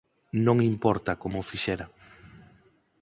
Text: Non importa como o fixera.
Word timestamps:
Non 0.45 0.57
importa 0.71 1.19
como 1.21 1.37
o 1.41 1.47
fixera. 1.51 1.85